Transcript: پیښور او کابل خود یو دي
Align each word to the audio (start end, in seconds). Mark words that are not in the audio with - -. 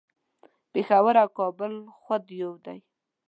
پیښور 0.73 1.15
او 1.23 1.29
کابل 1.39 1.73
خود 2.01 2.23
یو 2.41 2.51
دي 2.65 2.79